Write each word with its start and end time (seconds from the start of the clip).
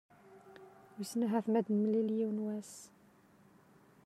Wissen 0.97 1.21
ahat 1.27 1.47
m'ad 1.49 1.63
d-nemlil 1.67 2.09
yiwen 2.17 2.43
wass? 2.45 2.73